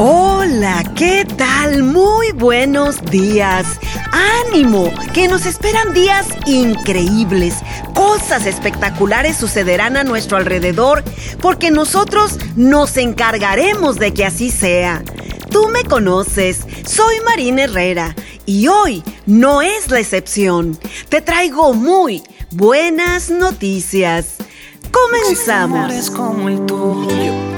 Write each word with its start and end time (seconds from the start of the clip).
Hola, 0.00 0.84
¿qué 0.94 1.26
tal? 1.36 1.82
Muy 1.82 2.30
buenos 2.30 3.02
días. 3.10 3.66
ánimo, 4.46 4.92
que 5.12 5.26
nos 5.26 5.44
esperan 5.44 5.92
días 5.92 6.28
increíbles. 6.46 7.56
Cosas 7.94 8.46
espectaculares 8.46 9.36
sucederán 9.36 9.96
a 9.96 10.04
nuestro 10.04 10.36
alrededor 10.36 11.02
porque 11.42 11.72
nosotros 11.72 12.38
nos 12.54 12.96
encargaremos 12.96 13.98
de 13.98 14.14
que 14.14 14.24
así 14.24 14.52
sea. 14.52 15.02
Tú 15.50 15.66
me 15.68 15.82
conoces, 15.82 16.60
soy 16.86 17.16
Marina 17.24 17.64
Herrera 17.64 18.14
y 18.46 18.68
hoy 18.68 19.02
no 19.26 19.62
es 19.62 19.90
la 19.90 19.98
excepción. 19.98 20.78
Te 21.08 21.22
traigo 21.22 21.74
muy 21.74 22.22
buenas 22.52 23.30
noticias. 23.30 24.36
Comenzamos. 24.92 25.76
Amores 25.76 26.08
como 26.08 26.48
el 26.48 26.64
tuyo, 26.66 27.08
que 27.08 27.57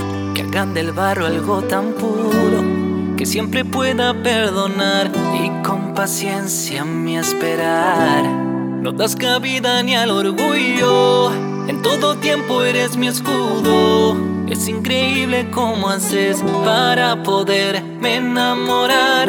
hagan 0.50 0.74
del 0.74 0.90
barro 0.90 1.26
algo 1.26 1.62
tan 1.62 1.92
puro, 1.92 3.16
que 3.16 3.24
siempre 3.24 3.64
pueda 3.64 4.20
perdonar 4.20 5.08
y 5.40 5.62
con 5.62 5.94
paciencia 5.94 6.84
me 6.84 7.20
esperar. 7.20 8.24
No 8.24 8.90
das 8.90 9.14
cabida 9.14 9.80
ni 9.84 9.94
al 9.94 10.10
orgullo, 10.10 11.32
en 11.68 11.80
todo 11.82 12.16
tiempo 12.16 12.64
eres 12.64 12.96
mi 12.96 13.06
escudo. 13.06 14.16
Es 14.48 14.66
increíble 14.66 15.48
cómo 15.52 15.88
haces 15.88 16.42
para 16.64 17.22
poderme 17.22 18.16
enamorar. 18.16 19.28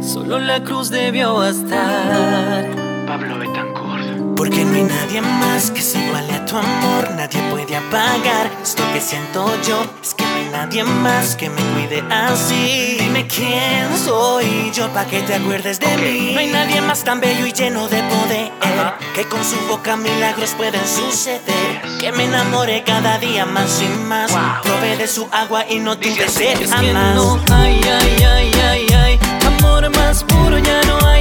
Solo 0.00 0.38
la 0.38 0.64
cruz 0.64 0.88
debió 0.88 1.34
bastar. 1.34 2.64
Pablo 3.06 3.38
Betancourt. 3.38 4.34
Porque 4.34 4.64
no 4.64 4.76
hay 4.76 4.84
nadie 4.84 5.20
más 5.20 5.70
que 5.70 5.82
se 5.82 5.98
iguale 5.98 6.32
a 6.32 6.46
tu 6.46 6.56
amor, 6.56 7.10
nadie 7.16 7.40
puede 7.50 7.76
apagar 7.76 8.50
esto 8.62 8.82
que 8.94 9.00
siento 9.00 9.44
yo. 9.66 9.84
Es 10.00 10.14
nadie 10.58 10.82
más 10.82 11.36
que 11.36 11.48
me 11.50 11.62
cuide 11.72 12.02
así. 12.10 12.96
Dime 12.98 13.28
quién 13.28 13.86
soy 14.04 14.72
yo 14.72 14.88
pa' 14.92 15.04
que 15.04 15.20
te 15.20 15.34
acuerdes 15.34 15.78
de 15.78 15.96
mí. 15.98 16.32
No 16.34 16.40
hay 16.40 16.48
nadie 16.48 16.80
más 16.80 17.04
tan 17.04 17.20
bello 17.20 17.46
y 17.46 17.52
lleno 17.52 17.86
de 17.88 18.02
poder 18.02 18.50
que 19.14 19.24
con 19.24 19.42
su 19.44 19.56
boca 19.68 19.96
milagros 19.96 20.54
pueden 20.56 20.84
suceder. 20.86 21.80
Que 22.00 22.10
me 22.10 22.24
enamore 22.24 22.82
cada 22.84 23.18
día 23.18 23.46
más 23.46 23.80
y 23.80 23.88
más. 24.10 24.32
Probé 24.62 24.96
de 24.96 25.06
su 25.06 25.28
agua 25.30 25.64
y 25.68 25.78
no 25.78 25.96
tuve 25.96 26.28
sed 26.28 26.58
jamás. 26.68 27.14
no 27.14 27.40
hay, 27.52 27.80
ay, 28.00 28.24
ay, 28.34 28.52
ay, 28.70 28.86
ay, 29.04 29.18
amor 29.46 29.88
más 29.96 30.24
puro 30.24 30.58
ya 30.58 30.80
no 30.88 30.98
hay, 31.06 31.17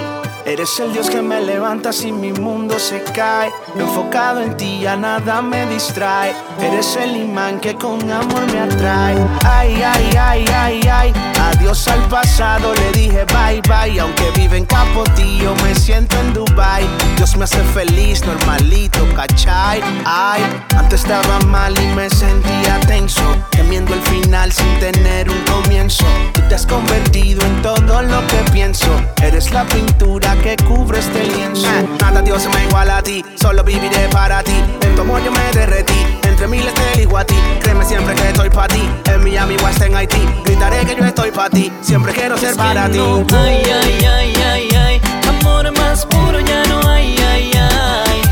no 0.00 0.22
hay. 0.22 0.33
Eres 0.46 0.78
el 0.78 0.92
Dios 0.92 1.08
que 1.08 1.22
me 1.22 1.40
levanta 1.40 1.90
si 1.90 2.12
mi 2.12 2.30
mundo 2.34 2.78
se 2.78 3.02
cae. 3.02 3.50
Enfocado 3.78 4.42
en 4.42 4.54
ti 4.58 4.80
ya 4.82 4.94
nada 4.94 5.40
me 5.40 5.64
distrae. 5.66 6.34
Eres 6.60 6.96
el 6.96 7.16
imán 7.16 7.60
que 7.60 7.74
con 7.74 7.98
amor 8.10 8.52
me 8.52 8.60
atrae. 8.60 9.16
Ay, 9.42 9.82
ay, 9.82 10.10
ay, 10.20 10.44
ay, 10.54 10.80
ay. 10.92 11.12
Adiós 11.40 11.88
al 11.88 12.02
pasado, 12.08 12.74
le 12.74 12.92
dije 12.92 13.24
bye 13.24 13.62
bye. 13.62 13.98
Aunque 13.98 14.30
vive 14.36 14.58
en 14.58 14.66
Capotillo, 14.66 15.54
me 15.62 15.74
siento 15.74 16.14
en 16.20 16.34
Dubai. 16.34 16.86
Dios 17.16 17.36
me 17.38 17.44
hace 17.44 17.62
feliz, 17.72 18.22
normalito, 18.26 18.98
¿cachai? 19.16 19.80
Ay, 20.04 20.42
antes 20.76 21.04
estaba 21.04 21.38
mal 21.46 21.74
y 21.80 21.86
me 21.94 22.10
sentía 22.10 22.78
tenso. 22.80 23.22
Temiendo 23.50 23.94
el 23.94 24.02
final 24.02 24.52
sin 24.52 24.78
tener 24.78 25.30
un 25.30 25.42
comienzo. 25.44 26.04
Tú 26.34 26.42
te 26.50 26.54
has 26.54 26.66
convertido 26.66 27.40
en 27.46 27.62
todo 27.62 28.02
lo 28.02 28.26
que 28.26 28.50
pienso. 28.52 28.88
Eres 29.22 29.50
la 29.50 29.64
pintura 29.64 30.33
que 30.42 30.56
cubre 30.64 30.98
este 30.98 31.24
lienzo. 31.24 31.66
nada 32.00 32.22
Dios 32.22 32.42
se 32.42 32.48
me 32.48 32.64
iguala 32.64 32.98
a 32.98 33.02
ti, 33.02 33.24
solo 33.40 33.62
viviré 33.62 34.08
para 34.10 34.42
ti. 34.42 34.54
En 34.80 34.94
tu 34.94 35.02
amor 35.02 35.22
yo 35.24 35.30
me 35.30 35.40
derretí, 35.52 35.94
entre 36.22 36.48
miles 36.48 36.72
te 36.74 36.92
elijo 36.94 37.16
a 37.18 37.24
ti. 37.24 37.34
Créeme 37.60 37.84
siempre 37.84 38.14
que 38.14 38.28
estoy 38.28 38.50
para 38.50 38.68
ti. 38.68 38.88
En 39.06 39.22
Miami 39.22 39.56
o 39.62 39.66
hasta 39.66 39.86
en 39.86 39.96
Haití, 39.96 40.22
gritaré 40.44 40.84
que 40.86 40.96
yo 40.96 41.04
estoy 41.04 41.30
para 41.30 41.50
ti. 41.50 41.72
Siempre 41.80 42.12
quiero 42.12 42.36
ser 42.38 42.56
para 42.56 42.88
ti. 42.88 42.98
no 42.98 43.24
hay, 43.32 43.62
ay, 43.64 44.06
ay, 44.06 44.34
ay, 44.36 44.68
ay, 44.76 45.00
amor 45.28 45.72
más 45.78 46.06
puro 46.06 46.40
ya 46.40 46.64
no 46.66 46.88
hay, 46.88 47.16
ay, 47.16 47.52
ay. 47.54 48.22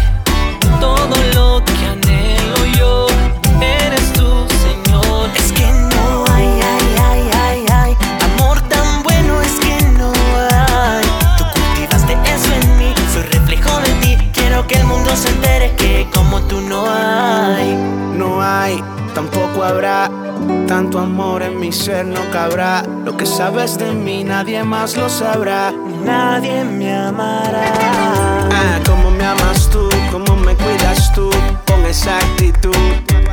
Todo 0.81 1.17
lo 1.35 1.42
tanto 20.93 20.99
amor 20.99 21.43
en 21.43 21.59
mi 21.59 21.73
ser, 21.73 22.05
no 22.05 22.21
cabrá. 22.31 22.83
Lo 23.05 23.17
que 23.17 23.25
sabes 23.25 23.79
de 23.79 23.93
mí, 23.93 24.25
nadie 24.25 24.63
más 24.63 24.95
lo 24.95 25.09
sabrá. 25.09 25.73
Nadie 26.05 26.65
me 26.65 26.95
amará. 26.95 27.65
Ah, 28.51 28.79
cómo 28.87 29.11
me 29.11 29.25
amas 29.25 29.71
tú, 29.71 29.89
cómo 30.11 30.37
me 30.37 30.55
cuidas 30.55 31.11
tú, 31.15 31.31
con 31.67 31.85
esa 31.87 32.19
actitud, 32.19 32.77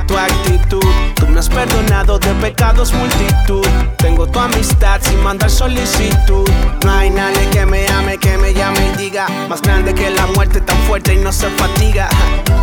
tu 0.08 0.18
actitud. 0.18 1.19
Me 1.40 1.46
has 1.46 1.48
perdonado 1.48 2.20
de 2.20 2.34
pecados 2.42 2.92
multitud. 2.92 3.66
Tengo 3.96 4.28
tu 4.28 4.38
amistad 4.40 5.00
sin 5.02 5.24
mandar 5.24 5.50
solicitud. 5.50 6.46
No 6.84 6.92
hay 6.92 7.10
nadie 7.10 7.50
que 7.50 7.66
me 7.66 7.88
ame, 7.88 8.18
que 8.18 8.38
me 8.38 8.54
llame 8.54 8.92
y 8.94 8.98
diga, 8.98 9.26
más 9.48 9.62
grande 9.62 9.94
que 9.94 10.10
la 10.10 10.26
muerte, 10.36 10.60
tan 10.60 10.76
fuerte 10.80 11.14
y 11.14 11.18
no 11.20 11.32
se 11.32 11.50
fatiga. 11.52 12.10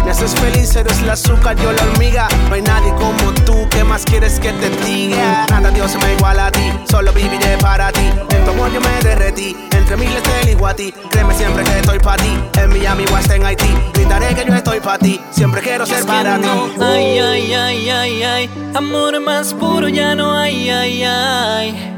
Me 0.04 0.10
haces 0.10 0.34
feliz, 0.34 0.76
eres 0.76 1.00
el 1.00 1.09
azúcar, 1.09 1.56
yo 1.56 1.72
la 1.72 1.82
hormiga. 1.84 2.28
No 2.50 2.54
hay 2.54 2.60
nadie 2.60 2.92
como 2.97 3.32
tú, 3.47 3.66
¿qué 3.70 3.82
más 3.82 4.04
quieres 4.04 4.38
que 4.38 4.53
te 4.53 4.69
diga? 4.84 5.47
Nada 5.48 5.70
Dios 5.70 5.93
se 5.93 5.98
me 5.98 6.12
iguala 6.12 6.48
a 6.48 6.53
ti, 6.53 6.70
solo 6.91 7.14
viviré 7.14 7.56
para 7.56 7.91
ti. 7.93 8.10
En 8.28 8.44
tu 8.44 8.50
amor 8.50 8.70
yo 8.75 8.81
me 8.82 9.03
derretí, 9.03 9.56
entre 9.72 9.97
miles 9.97 10.22
te 10.22 10.43
elijo 10.43 10.66
a 10.66 10.75
ti. 10.75 10.93
Créeme 11.10 11.34
siempre 11.34 11.64
que 11.64 11.78
estoy 11.78 11.98
para 11.98 12.22
ti, 12.22 12.38
en 12.60 12.69
Miami 12.69 13.06
o 13.10 13.16
hasta 13.16 13.37
en 13.37 13.47
Haití. 13.47 13.75
Gritaré 13.94 14.34
que 14.34 14.44
yo 14.44 14.54
estoy 14.54 14.81
para 14.81 14.98
ti, 14.98 15.19
siempre 15.31 15.62
quiero 15.62 15.87
ser 15.87 16.04
para 16.04 16.38
ti. 16.38 16.48
Ay, 16.78 17.19
ay, 17.19 17.54
ay, 17.54 17.91
ay, 17.91 18.22
ay, 18.22 18.66
amor 18.76 19.19
más 19.20 19.54
puro 19.54 19.88
ya 19.88 20.14
no 20.14 20.32
hay, 20.32 20.69
ay, 20.69 21.03
ay. 21.03 21.92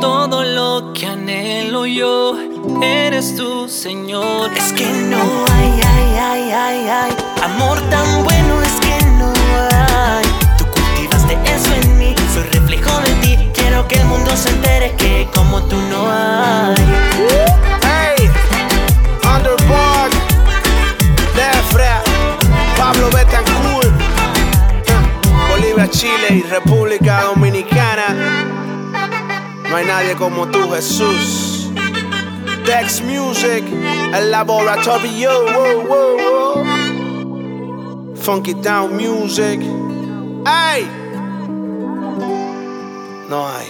Todo 0.00 0.44
lo 0.44 0.92
que 0.94 1.06
anhelo 1.06 1.84
yo, 1.84 2.36
eres 2.82 3.36
tú, 3.36 3.68
Señor. 3.68 4.50
Es 4.56 4.72
que 4.72 4.86
no 4.86 5.18
hay, 5.52 5.80
ay, 5.84 6.18
ay, 6.18 6.52
ay, 6.52 6.88
ay. 6.88 7.16
Amor 7.42 7.78
tan 7.90 8.24
bueno 8.24 8.62
es 8.62 8.72
que 8.80 9.06
no 9.18 9.32
hay. 9.70 10.24
Tú 10.56 10.64
cultivaste 10.64 11.38
eso 11.54 11.74
en 11.82 11.98
mí, 11.98 12.14
soy 12.32 12.44
reflejo 12.44 12.98
de 13.00 13.12
ti. 13.16 13.50
Quiero 13.52 13.86
que 13.86 13.96
el 13.96 14.06
mundo 14.06 14.30
se 14.36 14.48
entere 14.48 14.94
que 14.96 15.28
como 15.34 15.62
tú 15.64 15.76
no 15.90 16.10
hay. 16.10 16.76
Hey, 17.82 18.30
Underdog, 19.22 20.10
Defra, 21.36 22.02
Pablo 22.78 23.10
Betancourt, 23.10 23.65
Chile 25.84 26.28
y 26.30 26.42
República 26.42 27.24
Dominicana. 27.24 28.06
No 29.68 29.76
hay 29.76 29.84
nadie 29.84 30.14
como 30.14 30.48
tú, 30.48 30.70
Jesús. 30.70 31.70
Dex 32.64 33.02
Music, 33.02 33.62
el 34.14 34.30
laboratorio, 34.30 35.30
wow, 35.52 35.86
wow, 35.86 36.16
wow. 36.64 38.16
Funky 38.16 38.54
Down 38.54 38.96
Music. 38.96 39.60
Hey, 40.46 40.88
no 43.28 43.46
hay. 43.48 43.66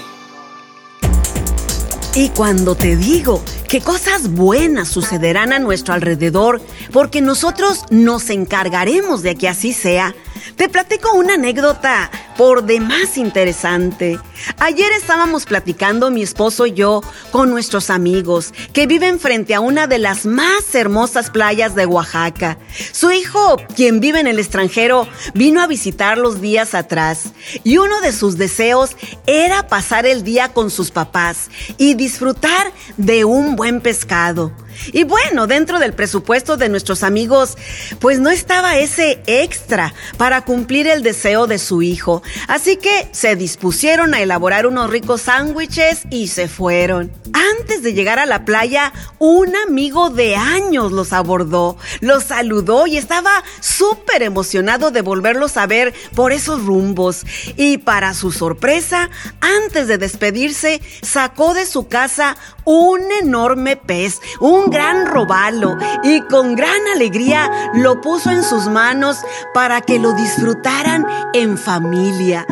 Y 2.14 2.31
cuando 2.31 2.75
te 2.76 2.97
digo 2.97 3.43
que 3.69 3.81
cosas 3.82 4.31
buenas 4.31 4.88
sucederán 4.88 5.53
a 5.53 5.58
nuestro 5.58 5.93
alrededor, 5.93 6.62
porque 6.93 7.20
nosotros 7.20 7.85
nos 7.91 8.31
encargaremos 8.31 9.23
de 9.23 9.35
que 9.35 9.49
así 9.49 9.75
sea, 9.75 10.14
te 10.54 10.69
platico 10.69 11.12
una 11.14 11.34
anécdota 11.34 12.10
por 12.37 12.64
demás 12.64 13.16
interesante. 13.16 14.19
Ayer 14.58 14.93
estábamos 14.93 15.46
platicando 15.46 16.10
mi 16.10 16.22
esposo 16.22 16.66
y 16.66 16.72
yo 16.72 17.00
con 17.32 17.50
nuestros 17.50 17.90
amigos 17.90 18.52
que 18.72 18.87
viven 18.87 19.19
frente 19.19 19.54
a 19.54 19.60
una 19.60 19.87
de 19.87 19.98
las 19.98 20.26
más 20.26 20.75
hermosas 20.75 21.31
playas 21.31 21.75
de 21.75 21.87
Oaxaca. 21.87 22.58
Su 22.93 23.10
hijo, 23.10 23.56
quien 23.75 24.00
vive 24.00 24.20
en 24.20 24.26
el 24.26 24.38
extranjero, 24.38 25.08
vino 25.34 25.62
a 25.62 25.66
visitarlos 25.66 26.40
días 26.40 26.75
atrás 26.75 27.32
y 27.64 27.78
uno 27.78 28.00
de 28.00 28.12
sus 28.12 28.37
deseos 28.37 28.90
era 29.26 29.66
pasar 29.69 30.06
el 30.06 30.22
día 30.22 30.52
con 30.52 30.70
sus 30.70 30.90
papás 30.90 31.50
y 31.78 31.94
disfrutar 31.94 32.72
de 32.96 33.25
un 33.25 33.56
buen 33.56 33.81
pescado. 33.81 34.52
Y 34.93 35.05
bueno, 35.05 35.46
dentro 35.46 35.78
del 35.78 35.93
presupuesto 35.93 36.56
de 36.56 36.69
nuestros 36.69 37.02
amigos, 37.02 37.56
pues 38.00 38.20
no 38.20 38.31
estaba 38.31 38.78
ese 38.78 39.20
extra 39.26 39.94
para 40.17 40.44
cumplir 40.44 40.87
el 40.87 41.02
deseo 41.02 41.46
de 41.46 41.58
su 41.58 41.82
hijo. 41.82 42.23
Así 42.49 42.76
que 42.76 43.08
se 43.12 43.37
dispusieron 43.37 44.14
a 44.14 44.20
elaborar 44.20 44.67
unos 44.67 44.90
ricos 44.90 45.23
sándwiches 45.23 46.02
y 46.11 46.28
se 46.28 46.49
fueron. 46.49 47.12
Antes 47.61 47.82
de 47.82 47.93
llegar 47.93 48.19
a 48.19 48.26
la 48.26 48.44
playa, 48.44 48.93
un 49.19 49.55
amigo 49.56 50.11
de 50.11 50.37
años 50.37 50.93
los 50.93 51.12
abordó, 51.12 51.76
los 52.00 52.25
saludó 52.25 52.87
y 52.87 52.96
estaba 52.96 53.44
súper 53.61 54.22
emocionado 54.22 54.90
de 54.90 55.02
volverlos 55.02 55.56
a 55.56 55.67
ver 55.67 55.94
por 56.14 56.32
esos 56.32 56.64
rumbos. 56.64 57.25
Y 57.56 57.79
para 57.79 58.14
su 58.14 58.32
sorpresa, 58.32 59.11
antes 59.40 59.88
de 59.88 59.99
despedirse, 59.99 60.81
sacó 61.02 61.55
de 61.55 61.67
su 61.67 61.88
casa 61.88 62.37
un 62.66 63.00
enorme 63.22 63.76
pez, 63.76 64.20
un 64.40 64.68
gran 64.68 65.06
robalo, 65.06 65.78
y 66.02 66.20
con 66.22 66.56
gran 66.56 66.86
alegría 66.94 67.70
lo 67.74 68.00
puso 68.00 68.30
en 68.30 68.42
sus 68.42 68.66
manos 68.66 69.18
para 69.54 69.80
que 69.80 69.98
lo 69.98 70.12
disfrutaran 70.12 71.06
en 71.32 71.56
familia. 71.56 72.44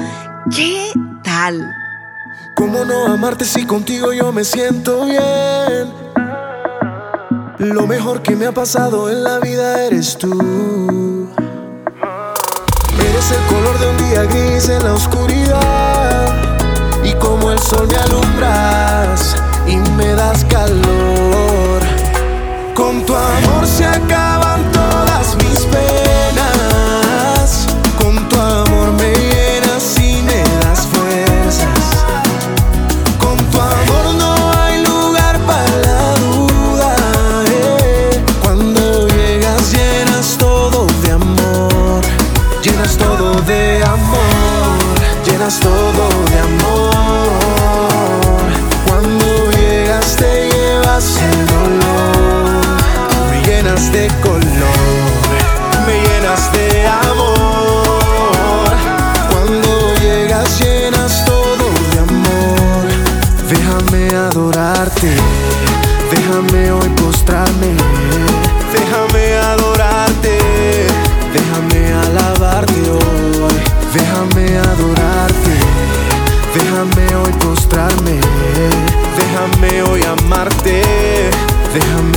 ¿Qué 0.55 0.91
tal? 1.23 1.75
¿Cómo 2.55 2.85
no 2.85 3.13
amarte 3.13 3.45
si 3.45 3.67
contigo 3.67 4.13
yo 4.13 4.33
me 4.33 4.45
siento 4.45 5.05
bien? 5.05 5.93
Lo 7.59 7.87
mejor 7.87 8.23
que 8.23 8.37
me 8.37 8.47
ha 8.47 8.53
pasado 8.53 9.11
en 9.11 9.25
la 9.25 9.41
vida 9.41 9.85
eres 9.85 10.17
tú. 10.17 11.29
Eres 12.99 13.33
el 13.33 13.55
color 13.55 13.79
de 13.81 13.91
un 13.91 13.97
día 14.09 14.25
gris 14.25 14.69
en 14.69 14.85
la 14.85 14.95
oscuridad. 14.95 16.35
Y 17.03 17.13
como 17.15 17.51
el 17.51 17.59
sol 17.59 17.89
me 17.89 17.97
alumbras 17.97 19.37
y 19.67 19.77
me 19.97 20.15
das 20.15 20.45
calor. 20.45 21.83
Con 22.75 23.05
tu 23.07 23.15
amor 23.15 23.67
se 23.67 23.85
acaban 23.85 24.44
llenas 53.75 53.93
de 53.93 54.07
color. 54.23 54.41
Me 55.87 56.01
llenas 56.01 56.53
de 56.53 56.87
amor. 56.87 58.73
Cuando 59.31 59.95
llegas 60.01 60.61
llenas 60.61 61.25
todo 61.25 61.71
de 61.91 61.99
amor. 61.99 62.87
Déjame 63.49 64.09
adorarte. 64.17 65.11
Déjame 66.11 66.73
hoy 66.73 66.89
postrarme. 66.91 67.75
Déjame 68.73 69.37
adorarte. 69.39 70.39
Déjame 71.33 71.93
alabarte 71.95 72.81
hoy. 72.91 73.55
Déjame 73.93 74.59
adorarte. 74.59 75.55
Déjame 76.55 77.17
hoy 77.17 77.33
postrarme. 77.41 78.21
Déjame 79.17 79.83
hoy 79.83 80.03
amarte. 80.05 80.83
Déjame 81.75 82.14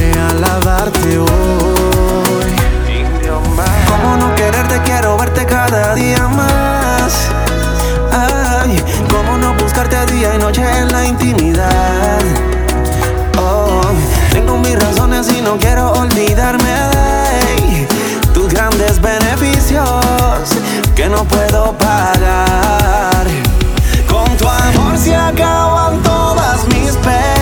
alabarte 0.67 1.17
hoy. 1.17 2.55
Cómo 3.87 4.17
no 4.17 4.35
quererte, 4.35 4.81
quiero 4.83 5.17
verte 5.17 5.45
cada 5.45 5.95
día 5.95 6.27
más. 6.27 7.29
Ay, 8.11 8.83
cómo 9.09 9.37
no 9.37 9.53
buscarte 9.55 10.05
día 10.13 10.35
y 10.35 10.37
noche 10.37 10.63
en 10.79 10.91
la 10.91 11.05
intimidad. 11.05 12.19
Oh, 13.39 13.81
tengo 14.31 14.57
mis 14.57 14.77
razones 14.77 15.29
y 15.31 15.41
no 15.41 15.57
quiero 15.57 15.91
olvidarme 15.91 16.69
de 16.69 17.87
tus 18.33 18.49
grandes 18.49 18.99
beneficios 18.99 20.49
que 20.95 21.07
no 21.07 21.23
puedo 21.23 21.77
pagar. 21.77 23.25
Con 24.09 24.35
tu 24.37 24.47
amor 24.47 24.97
se 24.97 25.15
acaban 25.15 26.01
todas 26.03 26.67
mis 26.67 26.91
penas. 26.97 27.36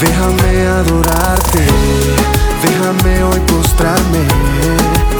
Déjame 0.00 0.66
adorarte, 0.66 1.62
déjame 2.62 3.22
hoy 3.22 3.40
postrarme, 3.40 4.22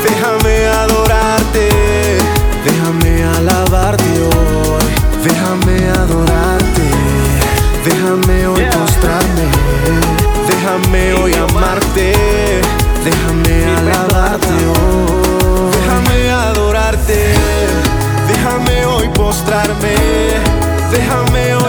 déjame 0.02 0.54
adorarte, 0.82 1.68
déjame 2.64 3.22
alabarte 3.37 4.10
hoy, 4.22 4.88
déjame 5.22 5.76
adorarte, 5.90 6.87
déjame 7.84 8.46
hoy 8.46 8.64
postrarme, 8.72 9.46
déjame 10.49 11.14
hoy 11.14 11.34
amarte, 11.34 12.08
déjame 13.04 13.54
alabarte 13.76 14.49
hoy, 14.49 15.70
déjame 15.72 16.30
adorarte, 16.30 17.20
déjame 18.28 18.87
hoy 18.87 19.08
postrarme, 19.10 19.94
déjame 20.90 21.54
hoy 21.54 21.60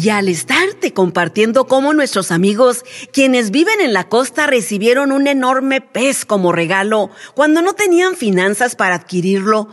Y 0.00 0.10
al 0.10 0.28
estarte 0.28 0.92
compartiendo 0.92 1.66
cómo 1.66 1.92
nuestros 1.92 2.30
amigos, 2.30 2.84
quienes 3.12 3.50
viven 3.50 3.80
en 3.80 3.92
la 3.92 4.08
costa, 4.08 4.46
recibieron 4.46 5.10
un 5.10 5.26
enorme 5.26 5.80
pez 5.80 6.24
como 6.24 6.52
regalo 6.52 7.10
cuando 7.34 7.62
no 7.62 7.72
tenían 7.72 8.14
finanzas 8.14 8.76
para 8.76 8.94
adquirirlo, 8.94 9.68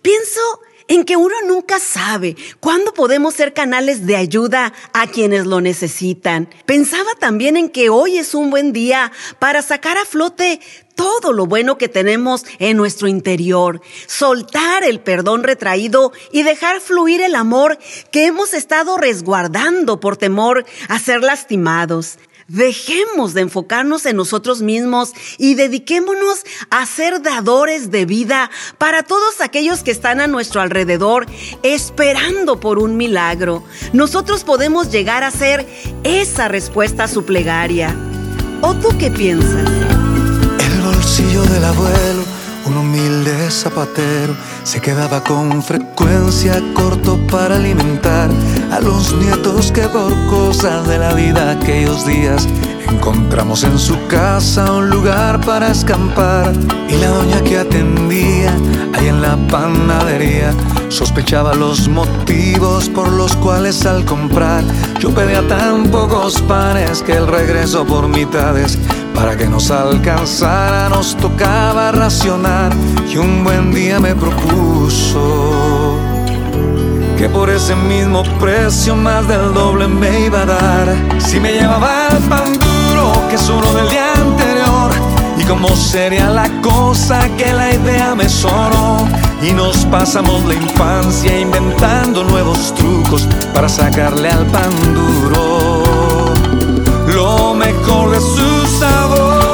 pienso 0.00 0.40
en 0.88 1.04
que 1.04 1.16
uno 1.16 1.34
nunca 1.46 1.78
sabe 1.78 2.36
cuándo 2.60 2.92
podemos 2.92 3.34
ser 3.34 3.52
canales 3.52 4.06
de 4.06 4.16
ayuda 4.16 4.72
a 4.92 5.06
quienes 5.06 5.46
lo 5.46 5.60
necesitan. 5.60 6.48
Pensaba 6.66 7.10
también 7.18 7.56
en 7.56 7.68
que 7.68 7.88
hoy 7.88 8.18
es 8.18 8.34
un 8.34 8.50
buen 8.50 8.72
día 8.72 9.12
para 9.38 9.62
sacar 9.62 9.96
a 9.96 10.04
flote 10.04 10.60
todo 10.94 11.32
lo 11.32 11.46
bueno 11.46 11.76
que 11.76 11.88
tenemos 11.88 12.44
en 12.58 12.76
nuestro 12.76 13.08
interior, 13.08 13.80
soltar 14.06 14.84
el 14.84 15.00
perdón 15.00 15.42
retraído 15.42 16.12
y 16.32 16.42
dejar 16.42 16.80
fluir 16.80 17.20
el 17.20 17.34
amor 17.34 17.78
que 18.10 18.26
hemos 18.26 18.54
estado 18.54 18.96
resguardando 18.96 20.00
por 20.00 20.16
temor 20.16 20.64
a 20.88 20.98
ser 20.98 21.22
lastimados. 21.22 22.18
Dejemos 22.48 23.32
de 23.32 23.42
enfocarnos 23.42 24.04
en 24.06 24.16
nosotros 24.16 24.60
mismos 24.60 25.12
y 25.38 25.54
dediquémonos 25.54 26.44
a 26.70 26.84
ser 26.84 27.22
dadores 27.22 27.90
de 27.90 28.04
vida 28.04 28.50
para 28.76 29.02
todos 29.02 29.40
aquellos 29.40 29.82
que 29.82 29.90
están 29.90 30.20
a 30.20 30.26
nuestro 30.26 30.60
alrededor 30.60 31.26
esperando 31.62 32.60
por 32.60 32.78
un 32.78 32.96
milagro. 32.96 33.64
Nosotros 33.92 34.44
podemos 34.44 34.90
llegar 34.90 35.24
a 35.24 35.30
ser 35.30 35.66
esa 36.02 36.48
respuesta 36.48 37.04
a 37.04 37.08
su 37.08 37.24
plegaria. 37.24 37.96
¿O 38.60 38.74
tú 38.74 38.88
qué 38.98 39.10
piensas? 39.10 39.68
El 40.60 40.82
bolsillo 40.82 41.42
del 41.44 41.64
abuelo, 41.64 42.24
un 42.66 42.76
humilde 42.76 43.50
zapatero, 43.50 44.36
se 44.62 44.80
quedaba 44.80 45.22
con 45.22 45.62
frecuencia 45.62 46.62
corto 46.74 47.18
para 47.26 47.56
alimentar 47.56 48.30
a 48.70 48.80
los 48.80 49.14
nietos 49.14 49.70
que 49.72 49.82
por 49.88 50.12
cosas 50.26 50.86
de 50.86 50.98
la 50.98 51.14
vida 51.14 51.50
aquellos 51.50 52.06
días 52.06 52.46
encontramos 52.88 53.64
en 53.64 53.78
su 53.78 53.96
casa 54.06 54.72
un 54.72 54.90
lugar 54.90 55.40
para 55.40 55.70
escampar. 55.70 56.52
Y 56.88 56.94
la 56.96 57.08
doña 57.08 57.42
que 57.42 57.58
atendía 57.58 58.54
ahí 58.94 59.08
en 59.08 59.20
la 59.20 59.36
panadería 59.48 60.52
sospechaba 60.88 61.54
los 61.54 61.88
motivos 61.88 62.88
por 62.88 63.10
los 63.10 63.34
cuales 63.36 63.84
al 63.86 64.04
comprar 64.04 64.62
yo 65.00 65.10
pedía 65.10 65.46
tan 65.48 65.88
pocos 65.88 66.40
panes 66.42 67.02
que 67.02 67.12
el 67.12 67.26
regreso 67.26 67.84
por 67.84 68.08
mitades. 68.08 68.78
Para 69.14 69.36
que 69.36 69.46
nos 69.46 69.70
alcanzara 69.70 70.88
nos 70.88 71.16
tocaba 71.16 71.92
racionar 71.92 72.72
y 73.08 73.16
un 73.16 73.44
buen 73.44 73.72
día 73.72 74.00
me 74.00 74.14
propuso 74.14 75.98
que 77.16 77.28
por 77.28 77.48
ese 77.48 77.76
mismo 77.76 78.24
precio 78.40 78.96
más 78.96 79.26
del 79.28 79.54
doble 79.54 79.86
me 79.86 80.26
iba 80.26 80.42
a 80.42 80.46
dar. 80.46 80.96
Si 81.18 81.38
me 81.38 81.52
llevaba 81.52 82.08
el 82.10 82.18
pan 82.24 82.58
que 83.28 83.36
uno 83.52 83.72
del 83.74 83.88
día 83.88 84.12
anterior. 84.14 84.90
Y 85.36 85.44
cómo 85.44 85.68
sería 85.76 86.28
la 86.30 86.48
cosa 86.62 87.28
que 87.36 87.52
la 87.52 87.72
idea 87.72 88.14
me 88.14 88.28
sonó. 88.28 89.08
Y 89.42 89.52
nos 89.52 89.84
pasamos 89.86 90.44
la 90.44 90.54
infancia 90.54 91.38
inventando 91.38 92.24
nuevos 92.24 92.74
trucos 92.74 93.28
para 93.54 93.68
sacarle 93.68 94.30
al 94.30 94.46
pan 94.46 94.70
duro. 94.94 95.82
Lo 97.08 97.54
mejor 97.54 98.10
de 98.10 98.20
su 98.20 98.78
sabor. 98.78 99.44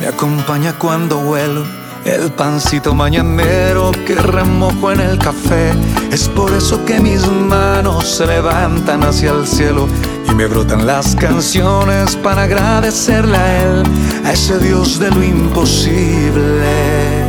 Me 0.00 0.06
acompaña 0.06 0.78
cuando 0.78 1.18
vuelo. 1.18 1.85
El 2.06 2.30
pancito 2.30 2.94
mañanero 2.94 3.90
que 4.06 4.14
remojo 4.14 4.92
en 4.92 5.00
el 5.00 5.18
café. 5.18 5.72
Es 6.12 6.28
por 6.28 6.52
eso 6.52 6.84
que 6.84 7.00
mis 7.00 7.26
manos 7.26 8.06
se 8.06 8.26
levantan 8.26 9.02
hacia 9.02 9.32
el 9.32 9.44
cielo 9.44 9.88
y 10.30 10.32
me 10.32 10.46
brotan 10.46 10.86
las 10.86 11.16
canciones 11.16 12.14
para 12.14 12.44
agradecerle 12.44 13.36
a 13.36 13.62
Él, 13.64 13.82
a 14.24 14.32
ese 14.32 14.56
Dios 14.60 15.00
de 15.00 15.10
lo 15.10 15.20
imposible. 15.20 17.25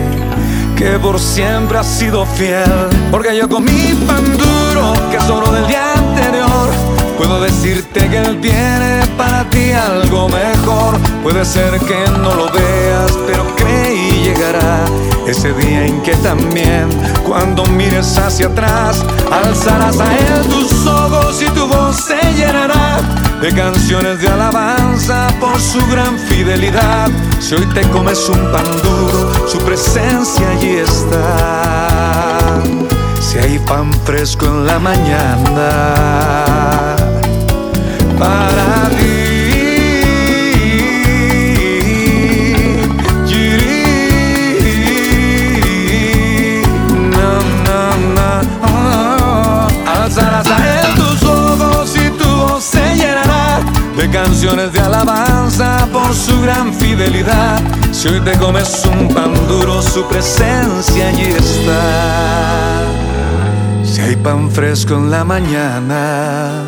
Que 0.78 1.00
por 1.00 1.20
siempre 1.20 1.78
ha 1.80 1.84
sido 1.84 2.26
fiel, 2.26 2.88
porque 3.12 3.36
yo 3.36 3.50
comí 3.50 3.94
pan 4.06 4.24
duro 4.38 4.94
que 5.12 5.20
solo 5.22 5.52
del 5.52 5.66
día 5.68 5.94
anterior 5.94 6.98
Puedo 7.18 7.42
decirte 7.42 8.08
que 8.08 8.18
Él 8.20 8.40
tiene 8.42 9.02
para 9.18 9.44
ti 9.50 9.72
algo 9.72 10.30
mejor. 10.30 11.00
Puede 11.24 11.44
ser 11.46 11.80
que 11.80 12.06
no 12.12 12.36
lo 12.36 12.52
veas, 12.52 13.18
pero 13.26 13.44
cree 13.56 13.96
y 13.96 14.12
llegará 14.24 14.86
ese 15.26 15.52
día 15.54 15.88
en 15.88 16.00
que 16.04 16.16
también, 16.18 16.88
cuando 17.26 17.66
mires 17.66 18.16
hacia 18.20 18.48
atrás, 18.48 19.04
alzarás 19.32 20.00
a 20.00 20.16
Él 20.16 20.48
tus 20.48 20.86
ojos 20.86 21.42
y 21.42 21.46
tu 21.46 21.68
voz 21.68 21.96
se 21.96 22.22
llenará 22.34 23.00
de 23.42 23.54
canciones 23.54 24.20
de 24.22 24.28
alabanza 24.28 25.28
por 25.40 25.60
su 25.60 25.86
gran 25.88 26.18
fidelidad. 26.18 27.10
Si 27.40 27.56
hoy 27.56 27.66
te 27.74 27.82
comes 27.90 28.28
un 28.30 28.52
pan 28.52 28.66
duro, 28.84 29.32
su 29.48 29.60
presencia 29.60 30.50
allí 30.52 30.78
está. 30.78 32.62
Si 33.20 33.38
hay 33.38 33.60
pan 33.60 33.94
fresco 34.06 34.46
en 34.46 34.66
la 34.66 34.80
mañana 34.80 35.96
para 38.18 38.90
ti. 38.98 39.28
Alzarás 49.86 50.26
a 50.26 50.37
él 50.37 50.37
de 53.98 54.10
canciones 54.12 54.72
de 54.72 54.80
alabanza 54.80 55.88
por 55.92 56.14
su 56.14 56.40
gran 56.42 56.72
fidelidad. 56.74 57.60
Si 57.92 58.08
hoy 58.08 58.22
te 58.22 58.38
comes 58.38 58.86
un 58.86 59.12
pan 59.14 59.34
duro, 59.48 59.82
su 59.82 60.08
presencia 60.08 61.08
allí 61.10 61.24
está. 61.24 62.84
Si 63.84 64.02
hay 64.02 64.16
pan 64.16 64.52
fresco 64.52 64.94
en 64.94 65.10
la 65.10 65.24
mañana 65.24 66.64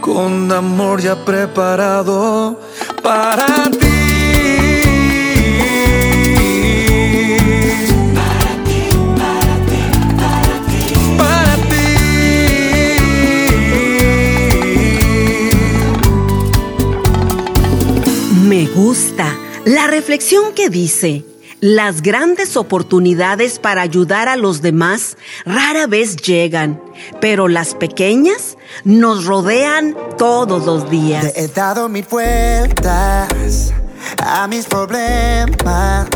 con 0.00 0.50
amor 0.50 1.00
ya 1.00 1.24
preparado 1.24 2.58
para 3.02 3.70
ti. 3.70 3.83
Gusta 18.74 19.38
la 19.64 19.86
reflexión 19.86 20.52
que 20.52 20.68
dice, 20.68 21.24
las 21.60 22.02
grandes 22.02 22.56
oportunidades 22.56 23.58
para 23.58 23.80
ayudar 23.80 24.28
a 24.28 24.36
los 24.36 24.60
demás 24.60 25.16
rara 25.46 25.86
vez 25.86 26.16
llegan, 26.16 26.82
pero 27.20 27.48
las 27.48 27.74
pequeñas 27.74 28.58
nos 28.84 29.24
rodean 29.24 29.96
todos 30.18 30.66
los 30.66 30.90
días. 30.90 31.24
Le 31.24 31.44
he 31.44 31.48
dado 31.48 31.88
mil 31.88 32.04
vueltas 32.10 33.72
a 34.18 34.46
mis 34.48 34.66
problemas. 34.66 36.08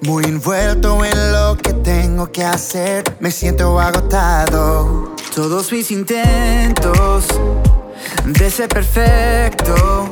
Muy 0.00 0.24
envuelto 0.24 1.04
en 1.04 1.32
lo 1.32 1.56
que 1.56 1.72
tengo 1.72 2.32
que 2.32 2.42
hacer, 2.42 3.04
me 3.20 3.30
siento 3.30 3.78
agotado. 3.78 5.14
Todos 5.34 5.70
mis 5.72 5.90
intentos 5.90 7.26
de 8.24 8.50
ser 8.50 8.68
perfecto 8.68 10.03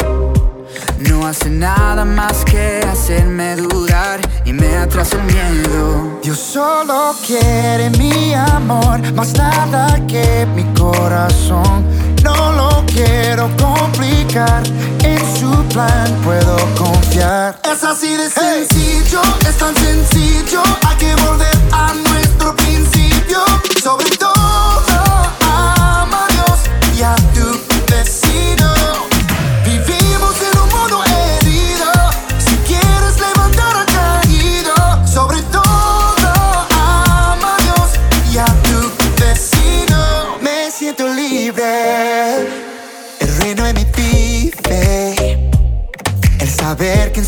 no 1.09 1.27
hacen 1.27 1.59
nada 1.59 2.05
más 2.05 2.45
que 2.45 2.81
hacerme 2.91 3.57
dudar 3.57 4.21
y 4.45 4.53
me 4.53 4.77
atrasa 4.77 5.17
el 5.17 5.25
miedo. 5.25 6.21
Dios 6.23 6.39
solo 6.39 7.15
quiere 7.27 7.91
mi 7.99 8.35
amor, 8.35 9.01
más 9.15 9.33
nada 9.35 9.99
que 10.07 10.47
mi 10.55 10.65
corazón. 10.75 11.85
No 12.23 12.53
lo 12.53 12.85
quiero 12.87 13.51
complicar, 13.57 14.63
en 15.03 15.19
su 15.39 15.51
plan 15.69 16.13
puedo 16.25 16.57
confiar. 16.77 17.59
Es 17.65 17.83
así 17.83 18.15
de 18.17 18.31
sencillo, 18.31 19.23
es 19.49 19.57
tan 19.57 19.75
sencillo. 19.75 20.63
Hay 20.89 20.97
que 20.97 21.15
volver 21.17 21.57
a 21.73 21.93
nuestro 21.95 22.55
principio. 22.55 23.02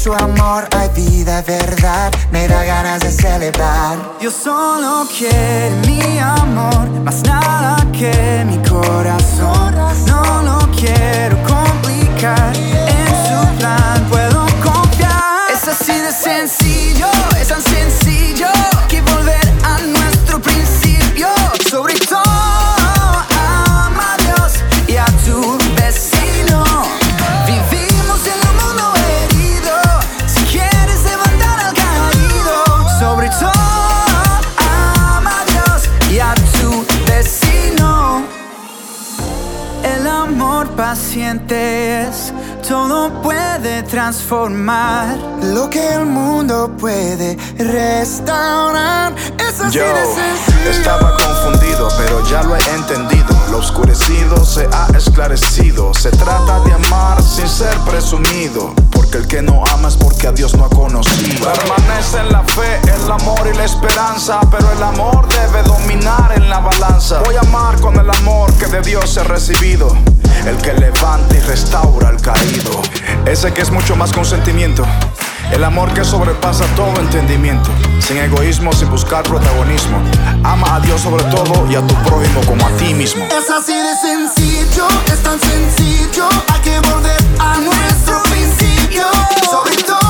Su 0.04 0.12
amor 0.12 0.68
hay 0.76 0.90
vida, 0.90 1.40
verdad, 1.40 2.12
me 2.30 2.46
da 2.46 2.62
ganas 2.62 3.00
de 3.00 3.10
celebrar. 3.10 3.96
Dios 4.20 4.34
solo 4.34 5.06
quiere 5.16 5.70
mi 5.86 6.18
amor, 6.18 6.86
más 7.02 7.22
nada 7.22 7.76
que 7.90 8.44
mi 8.46 8.58
corazón. 8.68 9.74
No 10.06 10.42
lo 10.42 10.58
quiero 10.72 11.38
complicar, 11.44 12.52
transformar. 44.04 45.16
Lo 45.42 45.70
que 45.70 45.94
el 45.94 46.04
mundo 46.04 46.70
puede 46.78 47.38
restaurar. 47.56 49.14
Es 49.38 49.58
así 49.58 49.78
Yo 49.78 49.84
de 49.84 50.70
estaba 50.70 51.16
confundido, 51.16 51.88
pero 51.96 52.22
ya 52.28 52.42
lo 52.42 52.54
he 52.54 52.74
entendido. 52.74 53.34
Lo 53.50 53.58
oscurecido 53.58 54.44
se 54.44 54.68
ha 54.70 54.88
esclarecido. 54.94 55.94
Se 55.94 56.10
trata 56.10 56.60
de 56.60 56.74
amar 56.74 57.22
sin 57.22 57.48
ser 57.48 57.74
presumido. 57.88 58.74
Porque 58.90 59.16
el 59.18 59.26
que 59.26 59.40
no 59.40 59.64
ama 59.72 59.88
es 59.88 59.96
porque 59.96 60.26
a 60.26 60.32
Dios 60.32 60.54
no 60.54 60.66
ha 60.66 60.68
conocido. 60.68 61.50
Permanece 61.50 62.18
en 62.18 62.30
la 62.30 62.42
fe, 62.42 62.80
el 62.82 63.10
amor 63.10 63.48
y 63.50 63.56
la 63.56 63.64
esperanza. 63.64 64.40
Pero 64.50 64.70
el 64.70 64.82
amor 64.82 65.26
debe 65.28 65.62
dominar 65.62 66.30
en 66.36 66.50
la 66.50 66.58
balanza. 66.58 67.20
Voy 67.24 67.36
a 67.36 67.40
amar 67.40 67.80
con 67.80 67.98
el 67.98 68.10
amor 68.10 68.52
que 68.54 68.66
de 68.66 68.82
Dios 68.82 69.16
he 69.16 69.24
recibido. 69.24 69.88
El 70.46 70.58
que 70.58 70.74
levanta 70.74 71.34
y 71.34 71.40
restaura. 71.40 72.03
Ese 73.34 73.52
que 73.52 73.62
es 73.62 73.72
mucho 73.72 73.96
más 73.96 74.12
que 74.12 74.20
un 74.20 74.24
sentimiento. 74.24 74.86
El 75.50 75.64
amor 75.64 75.92
que 75.92 76.04
sobrepasa 76.04 76.64
todo 76.76 77.00
entendimiento. 77.00 77.68
Sin 77.98 78.16
egoísmo, 78.18 78.72
sin 78.72 78.88
buscar 78.88 79.24
protagonismo. 79.24 80.00
Ama 80.44 80.76
a 80.76 80.78
Dios 80.78 81.00
sobre 81.00 81.24
todo 81.24 81.66
y 81.68 81.74
a 81.74 81.84
tu 81.84 81.94
prójimo 82.04 82.42
como 82.46 82.64
a 82.64 82.70
ti 82.76 82.94
mismo. 82.94 83.24
Es 83.24 83.50
así 83.50 83.72
de 83.72 83.96
sencillo, 83.96 84.86
es 85.06 85.20
tan 85.24 85.40
sencillo. 85.40 86.28
Hay 86.46 86.60
que 86.60 86.78
volver 86.88 87.20
a 87.40 87.58
nuestro 87.58 88.22
principio. 88.22 89.02
Sobre 89.50 89.74
todo, 89.82 90.03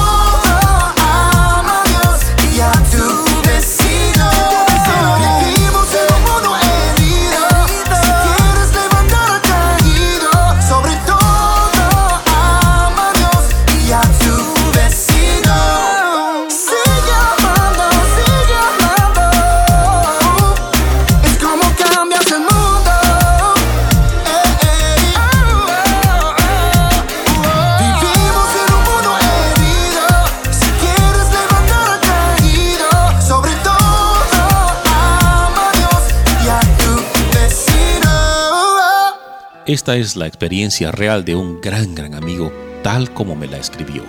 Esta 39.67 39.97
es 39.97 40.17
la 40.17 40.27
experiencia 40.27 40.93
real 40.93 41.25
de 41.25 41.35
un 41.37 41.61
gran, 41.61 41.95
gran 41.95 42.15
amigo, 42.15 42.53
tal 42.83 43.13
como 43.15 43.35
me 43.35 43.47
la 43.47 43.57
escribió. 43.57 44.03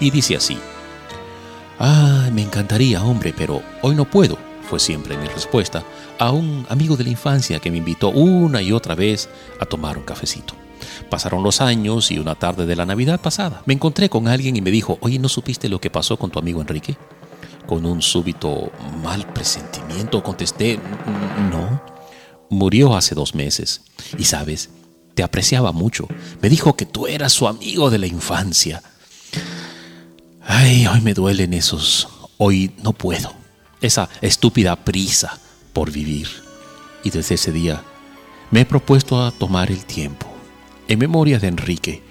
Y 0.00 0.10
dice 0.10 0.36
así. 0.36 0.58
Ah, 1.78 2.28
me 2.32 2.42
encantaría, 2.42 3.02
hombre, 3.02 3.32
pero 3.36 3.62
hoy 3.82 3.94
no 3.94 4.04
puedo, 4.04 4.36
fue 4.68 4.78
siempre 4.80 5.16
mi 5.16 5.26
respuesta 5.28 5.82
a 6.18 6.32
un 6.32 6.66
amigo 6.68 6.96
de 6.96 7.04
la 7.04 7.10
infancia 7.10 7.60
que 7.60 7.70
me 7.70 7.78
invitó 7.78 8.10
una 8.10 8.60
y 8.60 8.72
otra 8.72 8.94
vez 8.94 9.28
a 9.60 9.64
tomar 9.64 9.96
un 9.96 10.04
cafecito. 10.04 10.54
Pasaron 11.08 11.42
los 11.42 11.60
años 11.60 12.10
y 12.10 12.18
una 12.18 12.34
tarde 12.34 12.66
de 12.66 12.76
la 12.76 12.84
Navidad 12.86 13.20
pasada 13.20 13.62
me 13.66 13.74
encontré 13.74 14.08
con 14.08 14.28
alguien 14.28 14.56
y 14.56 14.60
me 14.60 14.70
dijo, 14.70 14.98
oye, 15.00 15.18
¿no 15.18 15.28
supiste 15.28 15.68
lo 15.68 15.80
que 15.80 15.90
pasó 15.90 16.16
con 16.18 16.30
tu 16.30 16.38
amigo 16.38 16.60
Enrique? 16.60 16.96
Con 17.66 17.86
un 17.86 18.02
súbito 18.02 18.72
mal 19.02 19.26
presentimiento 19.32 20.22
contesté, 20.22 20.72
"N- 20.74 21.50
no. 21.50 21.82
Murió 22.50 22.96
hace 22.96 23.14
dos 23.14 23.34
meses. 23.34 23.82
Y 24.18 24.24
sabes, 24.24 24.70
te 25.18 25.24
apreciaba 25.24 25.72
mucho. 25.72 26.06
Me 26.40 26.48
dijo 26.48 26.76
que 26.76 26.86
tú 26.86 27.08
eras 27.08 27.32
su 27.32 27.48
amigo 27.48 27.90
de 27.90 27.98
la 27.98 28.06
infancia. 28.06 28.84
Ay, 30.46 30.86
hoy 30.86 31.00
me 31.00 31.12
duelen 31.12 31.54
esos. 31.54 32.06
Hoy 32.36 32.70
no 32.84 32.92
puedo. 32.92 33.34
Esa 33.80 34.08
estúpida 34.20 34.76
prisa 34.76 35.36
por 35.72 35.90
vivir. 35.90 36.28
Y 37.02 37.10
desde 37.10 37.34
ese 37.34 37.50
día 37.50 37.82
me 38.52 38.60
he 38.60 38.64
propuesto 38.64 39.20
a 39.20 39.32
tomar 39.32 39.72
el 39.72 39.84
tiempo. 39.86 40.28
En 40.86 41.00
memoria 41.00 41.40
de 41.40 41.48
Enrique, 41.48 42.04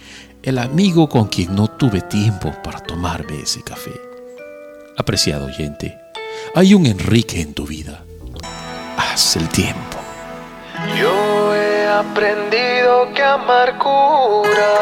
el 0.43 0.57
amigo 0.57 1.07
con 1.07 1.29
quien 1.29 1.55
no 1.55 1.69
tuve 1.69 2.01
tiempo 2.01 2.53
para 2.61 2.81
tomarme 2.81 3.39
ese 3.39 3.63
café. 3.63 3.93
Apreciado 4.97 5.45
oyente, 5.45 5.97
hay 6.53 6.73
un 6.73 6.85
Enrique 6.85 7.39
en 7.39 7.53
tu 7.53 7.65
vida. 7.65 8.03
Haz 8.97 9.37
el 9.37 9.47
tiempo. 9.47 9.97
Yo 10.99 11.36
he 11.87 11.89
aprendido 11.89 13.13
que 13.13 13.23
amar 13.23 13.77
cura, 13.77 14.73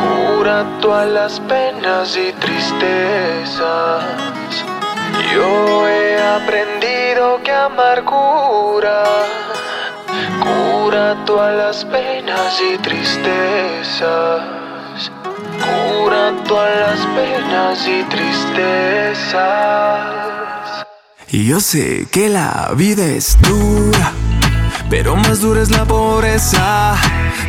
cura 0.00 0.66
todas 0.80 1.08
las 1.08 1.38
penas 1.40 2.16
y 2.16 2.32
tristezas. 2.32 4.02
Yo 5.32 5.88
he 5.88 6.20
aprendido 6.20 7.40
que 7.44 7.52
amar 7.52 8.04
cura, 8.04 9.04
cura 10.42 11.16
todas 11.24 11.54
las 11.56 11.84
penas 11.84 12.60
y 12.60 12.76
tristezas. 12.78 14.42
Cura 15.66 16.32
todas 16.48 16.80
las 16.80 17.00
penas 17.14 17.86
y 17.86 18.02
tristezas. 18.04 19.40
Y 21.28 21.46
yo 21.46 21.60
sé 21.60 22.08
que 22.10 22.28
la 22.28 22.72
vida 22.74 23.04
es 23.04 23.40
dura, 23.40 24.12
pero 24.90 25.14
más 25.14 25.40
dura 25.40 25.62
es 25.62 25.70
la 25.70 25.84
pobreza. 25.84 26.96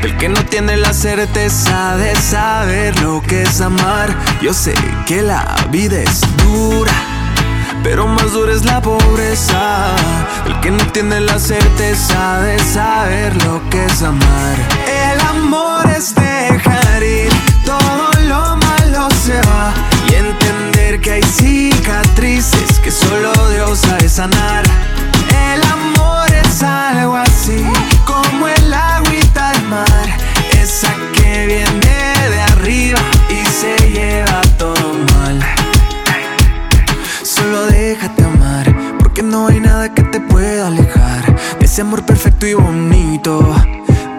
Del 0.02 0.16
que 0.18 0.30
no 0.30 0.46
tiene 0.46 0.78
la 0.78 0.94
certeza 0.94 1.98
de 1.98 2.16
saber 2.16 2.98
lo 3.02 3.22
que 3.22 3.44
es 3.44 3.60
amar. 3.60 4.16
Yo 4.42 4.54
sé 4.54 4.74
que 5.08 5.22
la 5.24 5.56
vida 5.72 6.00
es 6.00 6.22
dura, 6.46 6.94
pero 7.84 8.08
más 8.08 8.32
dura 8.32 8.54
es 8.54 8.64
la 8.64 8.82
pobreza. 8.82 9.88
El 10.46 10.60
que 10.62 10.72
no 10.72 10.86
tiene 10.88 11.20
la 11.20 11.40
certeza 11.40 12.40
de 12.42 12.60
saber 12.60 13.36
lo 13.44 13.68
que 13.70 13.86
es 13.86 14.02
amar. 14.04 14.56
El 14.88 15.20
amor 15.22 15.90
es 15.90 16.14
dejar 16.16 17.04
ir 17.04 17.32
todo 17.66 18.12
lo 18.28 18.56
malo 18.58 19.08
se 19.24 19.40
va 19.42 19.74
y 20.10 20.16
entender 20.16 21.00
que 21.02 21.12
hay 21.12 21.24
cicatrices 21.24 22.80
que 22.80 22.92
solo 22.92 23.32
Dios 23.50 23.80
sabe 23.80 24.10
sanar. 24.10 24.61
Amor 41.92 42.06
perfecto 42.06 42.48
y 42.48 42.54
bonito. 42.54 43.54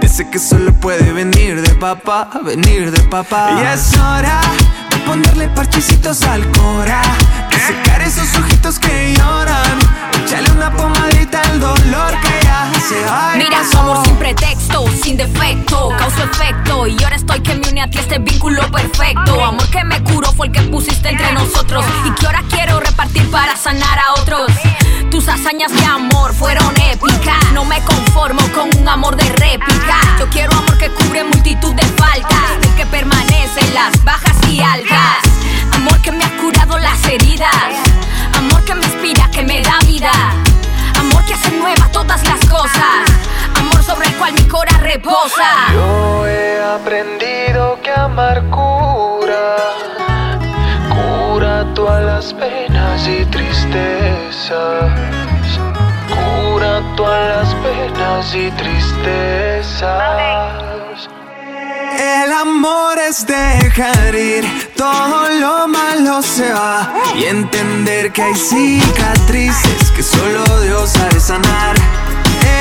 Ese 0.02 0.28
que 0.28 0.38
solo 0.38 0.74
puede 0.74 1.10
venir 1.10 1.62
de 1.62 1.74
papá, 1.76 2.28
venir 2.44 2.90
de 2.90 3.02
papá. 3.04 3.62
Y 3.62 3.66
es 3.74 3.96
hora 3.96 4.42
ponerle 5.06 5.48
parchecitos 5.48 6.22
al 6.22 6.46
cora, 6.52 7.02
de 7.50 7.58
secar 7.58 8.02
esos 8.02 8.34
ojitos 8.36 8.78
que 8.78 9.14
lloran. 9.14 9.78
Échale 10.24 10.50
una 10.52 10.70
pomadita 10.70 11.40
al 11.42 11.60
dolor 11.60 12.14
que 12.20 12.44
ya 12.44 12.70
se 12.88 13.04
va. 13.04 13.32
y 13.34 13.38
Mira, 13.38 13.64
su 13.70 13.78
amor 13.78 14.04
sin 14.04 14.16
pretexto, 14.16 14.84
sin 15.02 15.16
defecto, 15.16 15.90
causó 15.98 16.24
efecto. 16.24 16.86
Y 16.86 17.02
ahora 17.02 17.16
estoy 17.16 17.40
que 17.40 17.54
me 17.54 17.68
une 17.68 17.82
a 17.82 17.90
ti 17.90 17.98
este 17.98 18.18
vínculo 18.18 18.62
perfecto. 18.70 19.44
Amor 19.44 19.68
que 19.70 19.84
me 19.84 20.02
curó 20.04 20.32
fue 20.32 20.46
el 20.46 20.52
que 20.52 20.62
pusiste 20.62 21.08
entre 21.08 21.32
nosotros. 21.32 21.84
Y 22.06 22.10
que 22.12 22.26
ahora 22.26 22.42
quiero 22.50 22.80
repartir 22.80 23.30
para 23.30 23.56
sanar 23.56 23.98
a 23.98 24.20
otros. 24.20 24.50
Tus 25.10 25.28
hazañas 25.28 25.72
de 25.72 25.84
amor 25.84 26.34
fueron 26.34 26.72
épicas. 26.90 27.52
No 27.52 27.64
me 27.64 27.80
conformo 27.82 28.40
con 28.54 28.70
un 28.78 28.88
amor 28.88 29.16
de 29.16 29.24
réplica. 29.24 29.96
Yo 30.18 30.28
quiero 30.30 30.52
amor 30.52 30.78
que 30.78 30.88
cubre 30.90 31.24
multitud 31.24 31.74
de 31.74 31.82
faltas. 31.82 32.52
El 32.62 32.74
que 32.74 32.86
permanece 32.86 33.11
en 33.56 33.74
las 33.74 34.02
bajas 34.04 34.36
y 34.48 34.60
altas. 34.60 35.18
Amor 35.74 36.00
que 36.00 36.10
me 36.12 36.24
ha 36.24 36.36
curado 36.38 36.78
las 36.78 37.04
heridas. 37.06 37.74
Amor 38.38 38.64
que 38.64 38.74
me 38.74 38.84
inspira, 38.84 39.28
que 39.30 39.42
me 39.42 39.60
da 39.60 39.78
vida. 39.86 40.10
Amor 40.98 41.24
que 41.26 41.34
hace 41.34 41.50
nueva 41.52 41.86
todas 41.92 42.22
las 42.26 42.40
cosas. 42.46 43.10
Amor 43.56 43.82
sobre 43.82 44.06
el 44.06 44.14
cual 44.16 44.32
mi 44.32 44.48
cora 44.48 44.78
reposa. 44.78 45.72
Yo 45.72 46.26
he 46.26 46.62
aprendido 46.62 47.78
que 47.82 47.90
amar 47.90 48.42
cura, 48.50 49.56
cura 50.88 51.66
todas 51.74 52.04
las 52.04 52.32
penas 52.32 53.06
y 53.06 53.24
tristezas, 53.26 54.90
cura 56.08 56.80
todas 56.96 57.36
las 57.36 57.54
penas 57.56 58.34
y 58.34 58.50
tristezas. 58.52 59.92
El 62.02 62.32
amor 62.32 62.98
es 62.98 63.24
dejar 63.24 64.12
ir 64.12 64.44
todo 64.76 65.28
lo 65.38 65.68
malo 65.68 66.20
se 66.20 66.52
va 66.52 66.92
y 67.14 67.26
entender 67.26 68.10
que 68.10 68.22
hay 68.22 68.34
cicatrices 68.34 69.92
que 69.94 70.02
solo 70.02 70.42
Dios 70.62 70.90
sabe 70.90 71.20
sanar. 71.20 71.76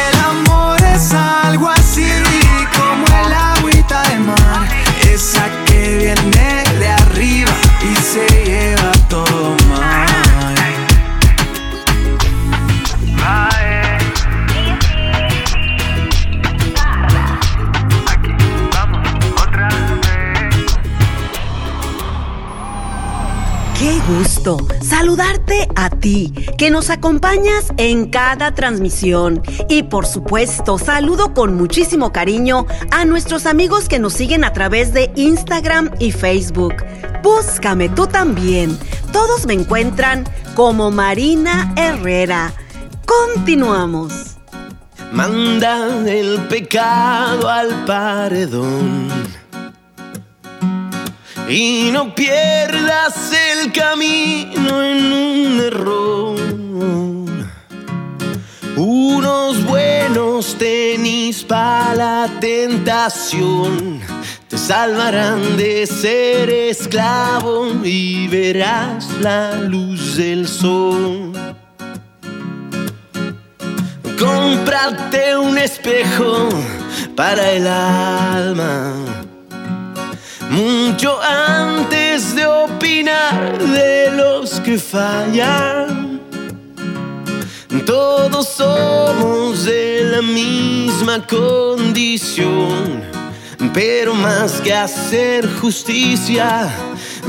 El 0.03 0.19
amor 0.19 0.77
es 0.93 1.11
algo 1.13 1.69
así 1.69 2.07
como 2.77 3.03
el 3.25 3.33
agüita 3.33 4.03
de 4.09 4.19
mar, 4.19 4.67
esa 5.11 5.49
que 5.65 5.97
viene 5.97 6.63
de 6.77 6.87
arriba 6.87 7.51
y 7.81 7.95
se 7.95 8.27
lleva 8.45 8.91
todo 9.09 9.55
mal. 9.67 10.10
Gusto 24.07 24.57
saludarte 24.81 25.67
a 25.75 25.89
ti, 25.89 26.33
que 26.57 26.69
nos 26.69 26.89
acompañas 26.89 27.71
en 27.77 28.09
cada 28.09 28.53
transmisión. 28.53 29.41
Y 29.69 29.83
por 29.83 30.05
supuesto, 30.05 30.77
saludo 30.77 31.33
con 31.33 31.55
muchísimo 31.55 32.11
cariño 32.11 32.65
a 32.91 33.05
nuestros 33.05 33.45
amigos 33.45 33.87
que 33.87 33.99
nos 33.99 34.13
siguen 34.13 34.43
a 34.43 34.53
través 34.53 34.93
de 34.93 35.11
Instagram 35.15 35.91
y 35.99 36.11
Facebook. 36.11 36.75
Búscame 37.23 37.89
tú 37.89 38.07
también. 38.07 38.77
Todos 39.11 39.45
me 39.45 39.53
encuentran 39.53 40.25
como 40.55 40.91
Marina 40.91 41.73
Herrera. 41.75 42.53
Continuamos. 43.05 44.37
Manda 45.11 46.07
el 46.07 46.39
pecado 46.47 47.49
al 47.49 47.85
paredón 47.85 49.40
y 51.51 51.91
no 51.91 52.15
pierdas 52.15 53.33
el 53.33 53.73
camino 53.73 54.81
en 54.81 55.11
un 55.11 55.59
error. 55.59 56.39
Unos 58.77 59.63
buenos 59.65 60.57
tenis 60.57 61.43
para 61.43 61.93
la 61.93 62.29
tentación 62.39 63.99
te 64.47 64.57
salvarán 64.57 65.57
de 65.57 65.85
ser 65.85 66.49
esclavo 66.49 67.73
y 67.83 68.27
verás 68.29 69.09
la 69.19 69.55
luz 69.55 70.15
del 70.15 70.47
sol. 70.47 71.33
Cómprate 74.17 75.35
un 75.35 75.57
espejo 75.57 76.47
para 77.13 77.51
el 77.51 77.67
alma 77.67 78.93
mucho 80.51 81.17
antes 81.21 82.35
de 82.35 82.45
opinar 82.45 83.57
de 83.57 84.11
los 84.11 84.59
que 84.59 84.77
fallan. 84.77 86.19
Todos 87.85 88.47
somos 88.49 89.63
de 89.65 90.03
la 90.11 90.21
misma 90.21 91.25
condición, 91.25 93.01
pero 93.73 94.13
más 94.13 94.59
que 94.61 94.73
hacer 94.73 95.49
justicia, 95.59 96.69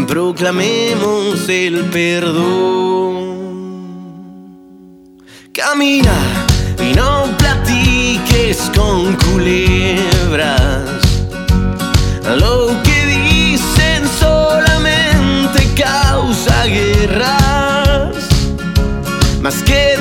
proclamemos 0.08 1.48
el 1.48 1.84
perdón. 1.86 3.22
Camina 5.52 6.18
y 6.80 6.92
no 6.94 7.28
platiques 7.38 8.70
con 8.74 9.14
culebras. 9.16 10.82
Lo 12.38 12.82
que 12.82 12.91
guerras, 16.66 18.16
más 19.40 19.62
que 19.62 19.91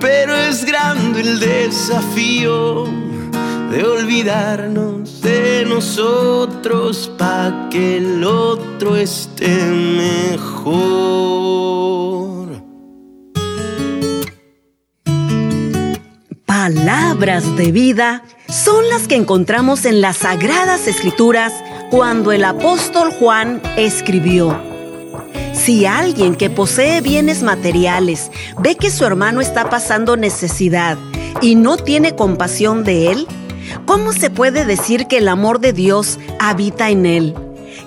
pero 0.00 0.34
es 0.34 0.64
grande 0.64 1.20
el 1.20 1.38
desafío 1.38 2.86
de 3.70 3.84
olvidarnos 3.84 5.20
de 5.20 5.64
nosotros 5.66 7.12
para 7.18 7.68
que 7.70 7.98
el 7.98 8.24
otro 8.24 8.96
esté 8.96 9.64
mejor. 10.46 11.02
Palabras 16.46 17.56
de 17.56 17.72
vida 17.72 18.22
son 18.48 18.88
las 18.88 19.08
que 19.08 19.16
encontramos 19.16 19.84
en 19.84 20.00
las 20.00 20.18
sagradas 20.18 20.86
escrituras 20.86 21.52
cuando 21.92 22.32
el 22.32 22.42
apóstol 22.42 23.12
Juan 23.12 23.60
escribió. 23.76 24.58
Si 25.52 25.84
alguien 25.84 26.36
que 26.36 26.48
posee 26.48 27.02
bienes 27.02 27.42
materiales 27.42 28.30
ve 28.58 28.76
que 28.76 28.90
su 28.90 29.04
hermano 29.04 29.42
está 29.42 29.68
pasando 29.68 30.16
necesidad 30.16 30.96
y 31.42 31.54
no 31.54 31.76
tiene 31.76 32.16
compasión 32.16 32.82
de 32.82 33.12
él, 33.12 33.26
¿cómo 33.84 34.14
se 34.14 34.30
puede 34.30 34.64
decir 34.64 35.06
que 35.06 35.18
el 35.18 35.28
amor 35.28 35.60
de 35.60 35.74
Dios 35.74 36.18
habita 36.38 36.88
en 36.88 37.04
él? 37.04 37.34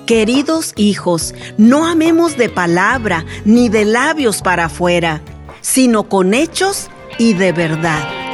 Queridos 0.06 0.74
hijos, 0.76 1.34
no 1.58 1.88
amemos 1.88 2.38
de 2.38 2.50
palabra 2.50 3.26
ni 3.44 3.70
de 3.70 3.86
labios 3.86 4.44
para 4.44 4.66
afuera, 4.66 5.24
sino 5.62 6.04
con 6.04 6.36
hechos 6.36 6.92
y 7.18 7.34
de 7.34 7.54
verdad. 7.54 8.25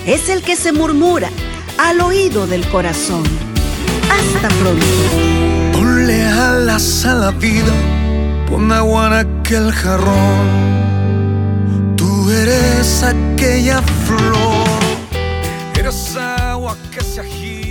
es 0.06 0.28
el 0.28 0.42
que 0.42 0.56
se 0.56 0.72
murmura 0.72 1.30
al 1.78 2.00
oído 2.00 2.46
del 2.46 2.66
corazón. 2.68 3.22
Hasta 4.10 4.48
pronto. 4.60 4.86
Ponle 5.72 6.24
alas 6.24 7.04
a 7.04 7.14
la 7.14 7.30
vida, 7.30 7.72
pon 8.48 8.70
agua 8.72 9.06
en 9.06 9.12
aquel 9.12 9.72
jarrón. 9.72 10.72
Tú 11.96 12.30
eres 12.30 13.02
aquella 13.02 13.80
flor, 14.06 14.80
eres 15.78 16.16
agua 16.16 16.76
que 16.90 17.02
se 17.02 17.20
agita. 17.20 17.61